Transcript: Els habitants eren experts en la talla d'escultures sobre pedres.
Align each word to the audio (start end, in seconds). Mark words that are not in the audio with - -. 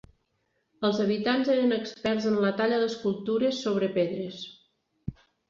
Els 0.87 1.01
habitants 1.03 1.51
eren 1.55 1.75
experts 1.75 2.25
en 2.31 2.39
la 2.47 2.51
talla 2.63 2.81
d'escultures 2.85 3.61
sobre 3.67 3.93
pedres. 4.01 4.43